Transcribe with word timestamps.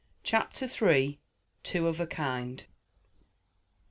CHAPTER 0.23 0.65
III. 0.65 1.19
TWO 1.61 1.85
OF 1.85 1.99
A 1.99 2.07
KIND. 2.07 2.65